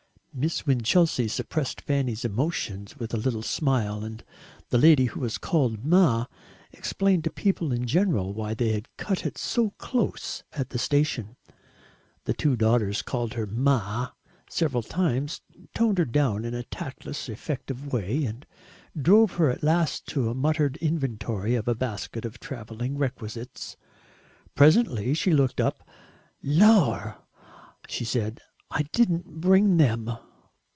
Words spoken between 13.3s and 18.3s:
her "Ma" several times, toned her down in a tactless effective way,